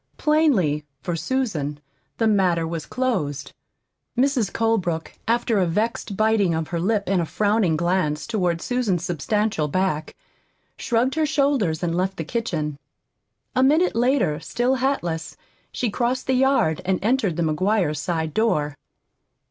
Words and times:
Plainly, 0.17 0.83
for 1.03 1.15
Susan, 1.15 1.79
the 2.17 2.25
matter 2.25 2.67
was 2.67 2.87
closed. 2.87 3.53
Mrs. 4.17 4.51
Colebrook, 4.51 5.13
after 5.27 5.59
a 5.59 5.67
vexed 5.67 6.17
biting 6.17 6.55
of 6.55 6.69
her 6.69 6.79
lip 6.79 7.03
and 7.05 7.21
a 7.21 7.25
frowning 7.27 7.77
glance 7.77 8.25
toward 8.25 8.63
Susan's 8.63 9.05
substantial 9.05 9.67
back, 9.67 10.15
shrugged 10.75 11.13
her 11.13 11.27
shoulders 11.27 11.83
and 11.83 11.95
left 11.95 12.17
the 12.17 12.23
kitchen. 12.23 12.79
A 13.55 13.61
minute 13.61 13.95
later, 13.95 14.39
still 14.39 14.77
hatless, 14.77 15.37
she 15.71 15.91
crossed 15.91 16.25
the 16.25 16.33
yard 16.33 16.81
and 16.83 16.97
entered 17.03 17.35
the 17.35 17.43
McGuires' 17.43 17.97
side 17.97 18.33
door. 18.33 18.75